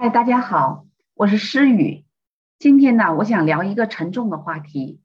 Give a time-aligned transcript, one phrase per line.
[0.00, 2.04] 嗨，大家好，我是诗雨。
[2.60, 5.00] 今天呢，我想聊一个沉重的话题，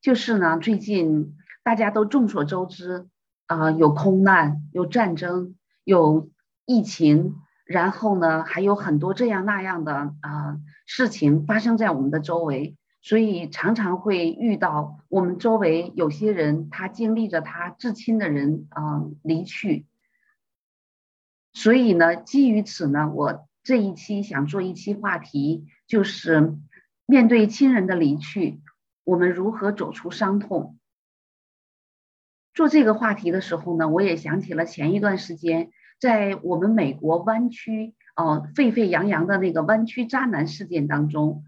[0.00, 1.34] 就是呢，最近
[1.64, 3.08] 大家都众所周知，
[3.46, 6.30] 啊，有空难，有战争，有
[6.64, 19.86] 疫情，然后呢，还有很多这样那样的啊事情发生在我们的周围，所以常常会遇到我们周围有些人，他经历着他至亲的人啊离去，
[21.52, 23.44] 所以呢，基于此呢，我。
[23.66, 26.56] 这一期想做一期话题，就是
[27.04, 28.62] 面对亲人的离去，
[29.02, 30.78] 我们如何走出伤痛。
[32.54, 41.44] 做这个话题的时候呢，我也想起了前一段时间在我们美国湾区哦沸沸扬扬的那个湾区渣男事件当中，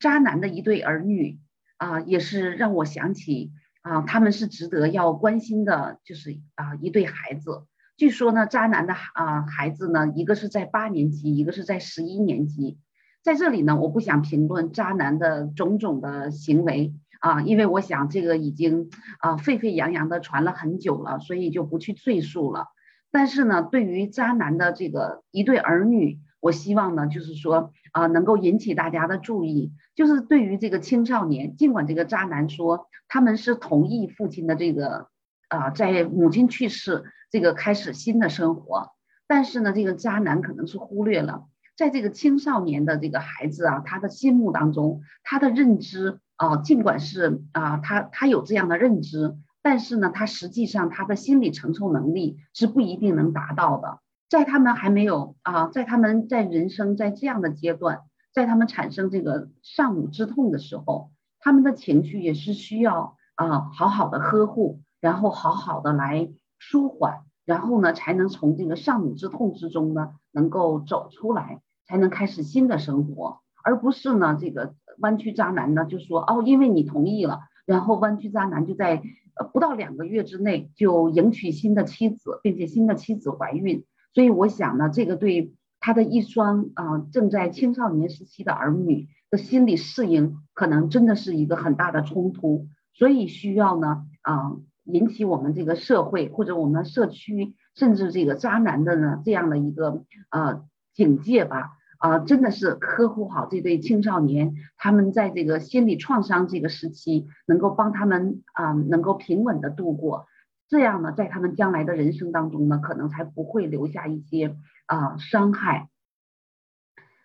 [0.00, 1.38] 渣男的一对儿女
[1.76, 3.52] 啊，也是让我想起
[3.82, 7.68] 啊，他们是值得要关心的，就是啊一对孩子。
[7.98, 12.78] 据说呢，渣男的啊孩子呢，一个是在八年级，一个是在十一年级。
[13.24, 22.68] 在这里呢，我不想评论渣男的种种的行为啊，因为我想这个已经啊沸沸扬扬的传了很久了，所以就不去赘述了。
[23.10, 35.08] 但是呢，对于渣男的这个一对儿女，我希望呢，就是说啊，能够引起大家的注意，就是对于这个青少年，尽管这个渣男说他们是同意父亲的这个
[35.48, 37.04] 啊，在母亲去世。
[37.30, 38.92] 这个开始新的生活，
[39.26, 41.44] 但是呢，这个渣男可能是忽略了，
[41.76, 54.00] 在这个青少年的这个孩子啊，他的心目当中，他的认知啊，尽管是啊，他他有这样的认知，但是呢，他实际上他的心理承受能力是不一定能达到的。
[54.30, 58.00] 在他们还没有啊，在他们在人生在这样的阶段，
[58.32, 66.30] 在他们产生这个丧母之痛的时候，他们的情绪也是需要啊，好好的呵护，然后好好的来。
[66.60, 79.00] 舒缓，然后呢，才能从这个丧母之痛之中呢，能够走出来，才能开始新的生活，而不是呢，这个弯曲渣男呢，就说哦，因为你同意了，然后弯曲渣男就在
[79.36, 94.56] 呃不到两个月之内就迎娶新的妻子，并且新的妻子怀孕，所以我想呢，这个对他的一双啊正在青少年时期的儿女的心理适应，可能真的是一个很大的冲突，所以需要呢啊。
[94.90, 110.26] 引起我们这个社会或者我们社区，甚至这个渣男的呢这样的一个呃警戒吧啊，真的是呵护好这对青少年，他们在这个心理创伤这个时期，能够帮他们啊能够平稳的度过，
[110.68, 114.56] 这样呢，在他们将来的人生当中呢，可能才不会留下一些
[114.86, 115.90] 啊伤害。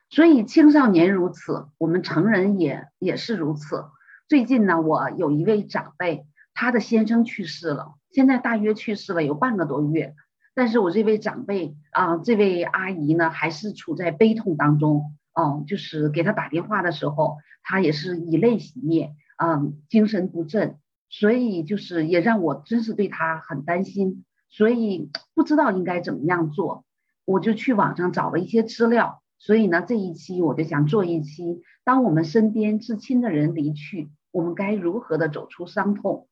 [0.09, 3.85] 所以青少年如此，我们成人也也是如此。
[4.27, 6.25] 最近呢，我有一位长辈。
[6.53, 10.15] 他的先生去世了，现在大约去世了有半个多月。
[10.55, 15.15] 但是我这位长辈啊，这位阿姨呢，还是处在悲痛当中。
[15.33, 20.77] 哦，就是给他打电话的时候，他也是以泪洗面，嗯，精神不振。
[21.09, 26.85] 所以就是也让我真是对他很担心，所以不知道应该怎么样做。
[27.25, 29.23] 我就去网上找了一些资料。
[29.39, 36.27] 所以呢，这一期我就想做一期，当我们身边至亲的人离去，我们该如何的走出伤痛？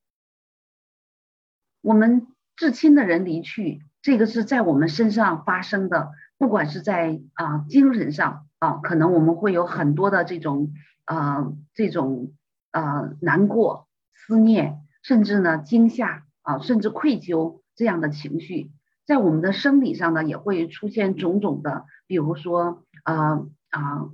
[1.81, 10.74] 我们至亲的人离去，这个是在我们身上发生的，不管是在啊精神上啊，可能我们会有很多的这种
[11.06, 12.34] 啊这种
[12.72, 18.72] 啊难过、思念，甚至呢惊吓啊，甚至愧疚这样的情绪，
[19.08, 23.40] 在我们的生理上呢也会出现种种的，比如说啊
[23.72, 24.09] 啊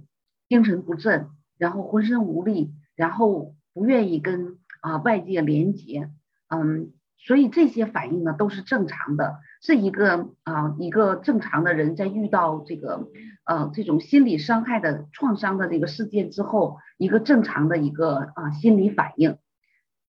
[0.47, 6.09] 精神不振，然后浑身无力，然后不愿意跟啊外界连接，
[6.47, 6.93] 嗯。
[7.27, 13.09] 所以这些反应呢都是正常的，是一个啊一个正常的人在遇到这个
[13.43, 19.37] 呃这种心理伤害的创伤的这个事件之后，一个正常的一个啊心理反应。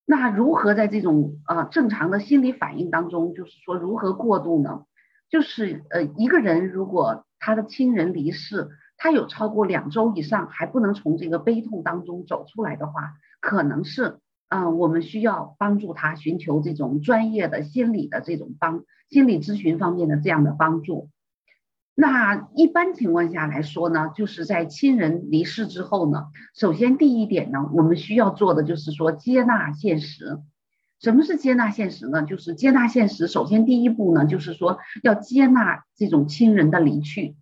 [0.05, 4.85] 那如何在这种呃正常的心理反应当中，就是说如何过渡呢？
[5.29, 13.11] 就是呃一个人如果他的亲人离世，他有超过两周以上还不能从这个悲痛当中走出来的话，
[13.41, 14.19] 可能是。
[14.49, 21.11] 嗯，我们需要帮助他寻求这种专业的心理的这种帮心理咨询方面的这样的帮助。
[21.93, 30.39] 那一般情况下来说呢，就是在亲人离世之后呢，首先第一点呢，我们需要做的就是说接纳现实。
[30.99, 32.23] 什么是接纳现实呢？
[32.23, 37.35] 就是接纳现实，首先第一步呢，就是说要接纳这种亲人的离去，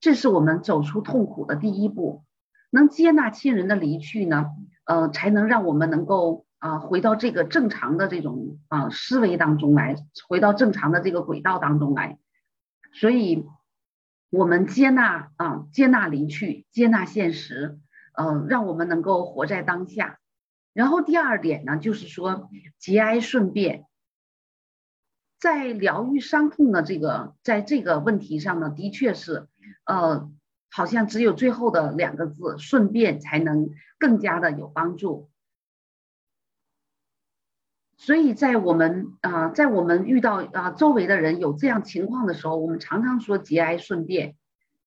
[0.00, 2.24] 这是我们走出痛苦的第一步。
[2.70, 4.46] 能接纳亲人的离去呢，
[4.86, 6.46] 呃，才能让我们能够。
[6.64, 9.96] 啊，回到这个正常的这种啊思维当中来，
[10.26, 12.18] 回到正常的这个轨道当中来。
[12.94, 13.44] 所以，
[14.30, 17.78] 我们接纳啊，接纳离去，接纳现实，
[18.14, 20.18] 嗯，让我们能够活在当下。
[20.72, 23.84] 然后第二点呢，就是说节哀顺变，
[25.38, 29.48] 在疗愈伤痛的这个在这个问题上呢，的确是，
[29.84, 30.30] 呃，
[30.70, 33.68] 好像只有最后的两个字“顺便”才能
[33.98, 35.28] 更加的有帮助。
[38.04, 44.34] 所以在我们啊，在我们遇到啊周围的人有这样情况的时候，我们常常说节哀顺变。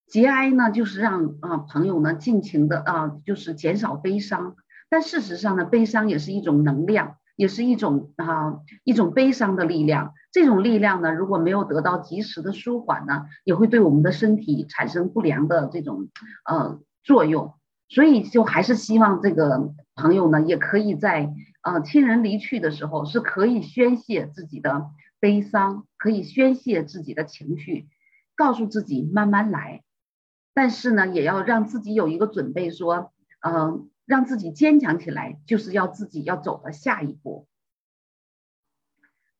[0.05, 4.55] 节哀呢，就是让啊朋友呢尽情的啊，就是减少悲伤。
[4.87, 10.13] 但事实上呢，悲伤也是一种能量，也是一种啊一种悲伤的力量。
[10.31, 16.09] 这种力量呢，如果没有得到及时的舒缓呢，也会对我们的身体产生不良的这种
[16.45, 17.55] 呃作用。
[17.89, 21.33] 所以就还是希望这个朋友呢，也可以在
[21.67, 27.87] 呃亲人离去的时候，是可以宣泄自己的悲伤，可以宣泄自己的情绪，
[28.35, 29.83] 告诉自己慢慢来。
[30.53, 33.11] 但是呢，也要让自己有一个准备，说
[33.41, 33.89] 嗯。
[34.07, 37.45] 让自己坚强起来，就是要自己要走的下一步。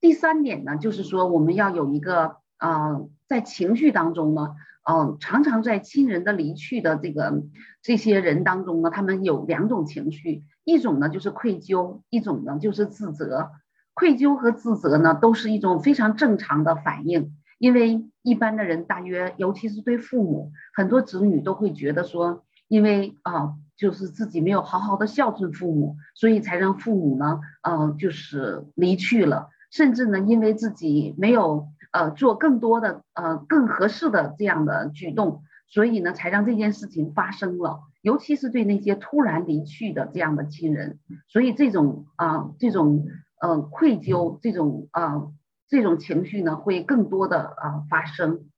[0.02, 7.44] 第三点呢，就是说我们要有一个呃，在情绪当中呢，嗯，常常在亲人的离去的这个
[7.82, 13.52] 这些人当中呢，他们有两种情绪，一种呢就是愧疚，一种呢就是自责。
[13.94, 23.56] 愧疚和自责呢，都是一种非常正常的反应，因为一般的人大约，尤其是对父母，很多子女都会觉得说，因为啊。
[23.78, 37.82] 就是自己没有好好的孝顺父母，所以才让父母呢，呃，就是离去了，甚至呢，因为自己没有呃做更多的呃更合适的这样的举动，所以呢，才让这件事情发生了。
[38.02, 43.06] 尤其是对那些突然离去的这样的亲人，所以这种啊这种
[43.42, 45.28] 呃愧疚这种啊
[45.68, 48.50] 这种情绪呢，会更多的啊发生。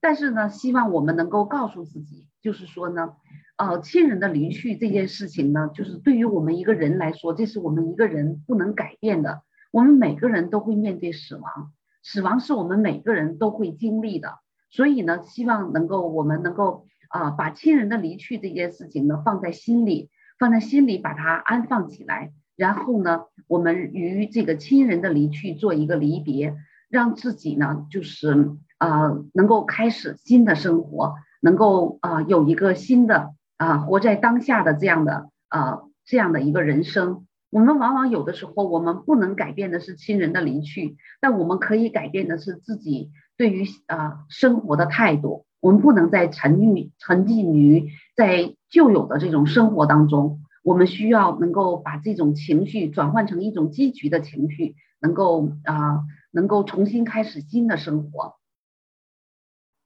[0.00, 3.14] 但是呢，希望我们能够告诉自己，就是说呢。
[3.56, 9.44] 呃，亲人的离去这件事情呢，就是对于我们一个人来说，这是我们一个人不能改变的。
[9.70, 14.40] 我们每个人都会面对死亡，死亡是我们每个人都会经历的。
[14.74, 22.32] 所以呢，希望能够我们能够啊，把亲人的离去这件事情呢放在心里，放在心里把它安放起来。
[22.56, 26.56] 然后呢，我们与这个亲人的离去做一个离别，
[26.88, 33.32] 让自己呢就是啊能够开始新的生活，能够啊有一个新的。
[33.56, 45.46] 啊，活在当下的这样的啊，这样的一个人生，我们往往有的时候，我们不能改变的是亲人的离去，但我们可以改变的是自己对于啊生活的态度。
[45.60, 58.36] 我们不能再沉溺沉浸于在旧有的这种生活当中，我们需要能够把这种情绪转换成一种积极的情绪，能够啊，能够重新开始新的生活。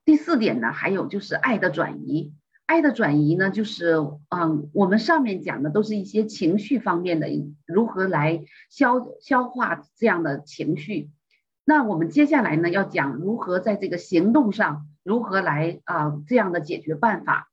[0.05, 2.35] 第四点呢，还有就是爱的转移。
[2.67, 3.99] 爱的转移呢，就是
[4.31, 7.29] 嗯，我们上面讲的都是一些情绪方面的，
[7.67, 11.11] 如何来消消化这样的情绪。
[11.69, 17.51] 那我们接下来呢，要讲如何在这个行动上，如何来啊这样的解决办法。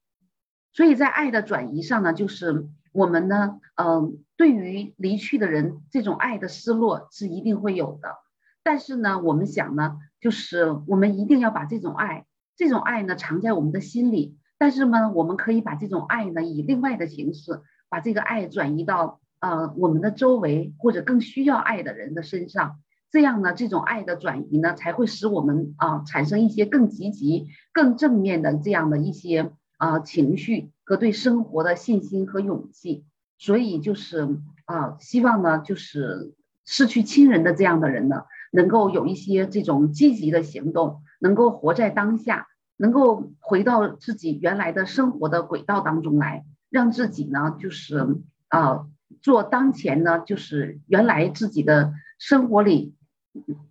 [0.71, 8.15] 所以在爱的转移上呢，就是我们呢，嗯，对于离去的人，这种爱的失落是一定会有的。
[8.63, 12.25] 但是呢，我们想呢，就是我们一定要把这种爱，
[12.55, 14.37] 这种爱呢，藏在我们的心里。
[14.57, 22.79] 但是呢，我们可以把这种爱呢，以另外的形式，把这个爱转移到呃我们的周围或者更需要爱的人的身上，
[23.15, 33.05] 这样呢，这种爱的转移呢，才会使我们啊产生一些更积极、更正面的这样的一些啊情绪和对生活的信心和勇气。
[33.37, 34.27] 所以就是
[34.65, 36.33] 啊，希望呢，就是
[36.65, 42.47] 失去亲人的这样的人呢，能够有一些这种积极的行动，能够活在当下。
[42.75, 48.17] 能够回到自己原来的生活的轨道当中来，让自己呢，就是
[48.49, 48.87] 啊，
[49.21, 52.93] 做当前呢，就是原来自己的生活里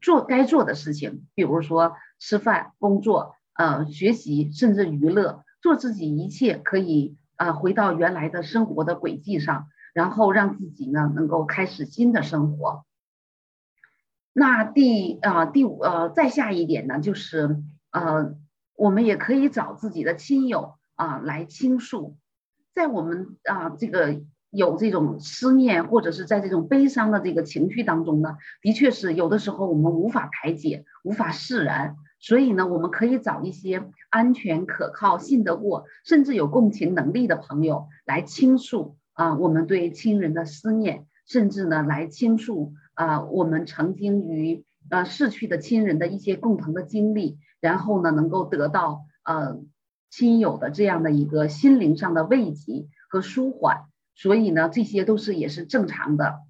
[0.00, 12.84] 做该做的事情，比如说吃饭、工作、呃学习，甚至娱乐，做自己一切可以啊回到原来的生活的轨迹上，然后让自己呢能够开始新的生活。
[14.32, 18.34] 那第啊第五呃再下一点呢，就是呃。
[18.76, 22.16] 我们也可以找自己的亲友啊来倾诉，
[22.74, 24.20] 在我们啊这个
[24.54, 47.38] 有这种思念或者是在这种悲伤的这个情绪当中呢，的确是有的时候我们无法排解，无法释然，所以呢，我们可以找一些安全、可靠、信得过，甚至有共情能力的朋友来倾诉啊我们对亲人的思念，甚至呢来倾诉啊我们曾经与呃逝去的亲人的一些共同的经历。
[47.60, 49.58] 然后呢，能够得到呃
[50.10, 56.40] 亲友的这样的一个心灵上的慰藉和舒缓，所以呢，这些都是也是正常的。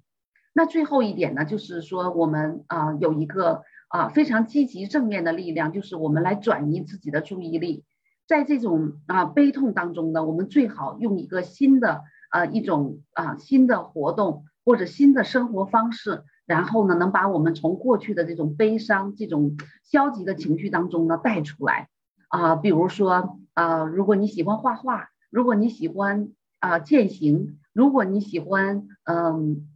[0.53, 7.83] 那最后一点呢，就是说我们啊有一个啊非常积极正面的力量，就是我们来转移自己的注意力，
[8.27, 16.23] 在这种啊悲痛当中呢，我们最好用一个新的啊一种啊新的活动或者新的生活方式。
[16.47, 21.89] 然后呢，能把我们从过去的这种悲伤、这种消极的情绪当中呢带出来
[22.29, 22.55] 啊。
[22.55, 26.29] 比如说啊，如果你喜欢画画，如果你喜欢
[26.65, 29.67] 啊践行，如果你喜欢嗯，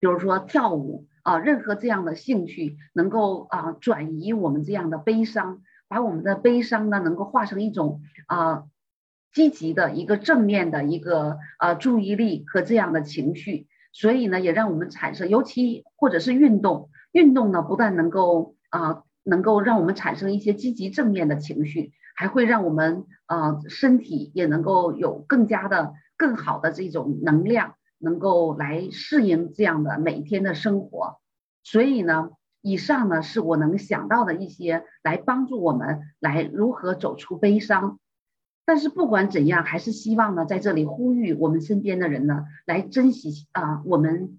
[0.00, 8.64] 比如说跳舞啊，任何这样的兴趣能够啊转移我们这样的悲伤，把我们的悲伤呢能够化成一种啊
[9.32, 13.68] 积极的一个正面的一个啊注意力和这样的情绪。
[13.92, 31.20] 所以呢，也让我们产生，尤其或者是运动，运动呢不但能够啊，能够让我们产生一些积极正面的情绪，还会让我们啊身体也能够有更加的更好的这种能量，能够来适应这样的每天的生活。
[31.62, 37.98] 所以呢，以上呢是我能想到的一些来帮助我们来如何走出悲伤。
[38.64, 44.38] 但是不管怎样，还是希望呢，在这里呼吁我们身边的人呢，来珍惜啊，我们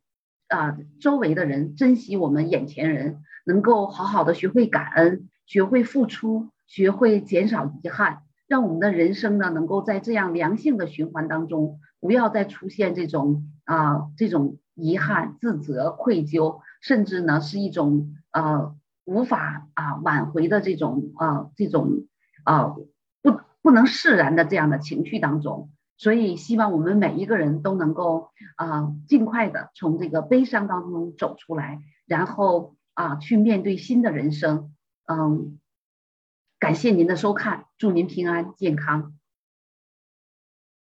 [0.50, 18.76] 啊周围的人，珍惜我们眼前人，能够好好的学会感恩，学会付出，学会减少遗憾，让我们的人生呢，能够在这样良性的循环当中，不要再出现这种啊这种遗憾、自责、愧疚，甚至呢是一种呃
[19.06, 22.08] 无法啊挽回的这种啊这种
[22.44, 22.76] 啊。
[23.62, 34.74] 不能释然的这样的情绪当中，所以希望我们每一个人都能够啊尽快的从这个悲伤当中走出来，然后啊去面对新的人生。
[35.08, 35.60] 嗯，
[36.60, 39.19] 感谢您的收看，祝您平安健康。